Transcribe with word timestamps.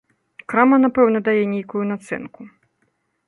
Крама, 0.51 0.77
напэўна, 0.85 1.19
дае 1.27 1.43
нейкую 1.53 1.83
нацэнку. 1.91 2.41